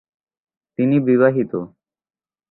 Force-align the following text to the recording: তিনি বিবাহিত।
তিনি 0.79 0.95
বিবাহিত। 0.99 1.51